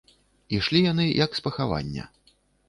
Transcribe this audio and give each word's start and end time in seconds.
Ішлі 0.59 0.81
яны, 0.85 1.05
як 1.25 1.31
з 1.41 1.45
пахавання. 1.49 2.09